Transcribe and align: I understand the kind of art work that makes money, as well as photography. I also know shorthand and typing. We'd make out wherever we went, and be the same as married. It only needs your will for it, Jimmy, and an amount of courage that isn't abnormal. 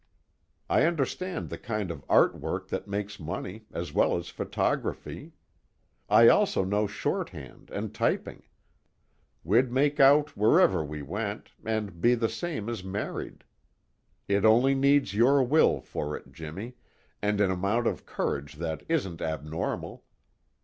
I 0.67 0.85
understand 0.85 1.49
the 1.49 1.59
kind 1.59 1.91
of 1.91 2.03
art 2.09 2.33
work 2.33 2.69
that 2.69 2.87
makes 2.87 3.19
money, 3.19 3.65
as 3.71 3.93
well 3.93 4.17
as 4.17 4.29
photography. 4.29 5.33
I 6.09 6.27
also 6.27 6.63
know 6.63 6.87
shorthand 6.87 7.69
and 7.69 7.93
typing. 7.93 8.41
We'd 9.43 9.71
make 9.71 9.99
out 9.99 10.35
wherever 10.35 10.83
we 10.83 11.03
went, 11.03 11.51
and 11.63 12.01
be 12.01 12.15
the 12.15 12.29
same 12.29 12.67
as 12.67 12.83
married. 12.83 13.43
It 14.27 14.43
only 14.43 14.73
needs 14.73 15.13
your 15.13 15.43
will 15.43 15.81
for 15.81 16.17
it, 16.17 16.31
Jimmy, 16.31 16.77
and 17.21 17.39
an 17.39 17.51
amount 17.51 17.85
of 17.85 18.07
courage 18.07 18.53
that 18.55 18.81
isn't 18.89 19.21
abnormal. 19.21 20.03